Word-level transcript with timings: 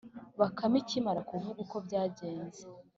bakame 0.39 0.77
ikimara 0.83 1.21
kuvuga 1.29 1.57
uko 1.65 1.75
byajyenze 1.85 2.61